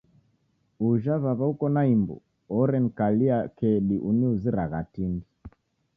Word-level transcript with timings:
Uja 0.89 1.13
w'aw'a 1.23 1.45
uko 1.51 1.65
na 1.75 1.83
imbu, 1.95 2.15
orenikalia 2.61 3.37
kedi 3.59 3.95
uniuziragha 4.13 4.81
tindi. 4.93 5.29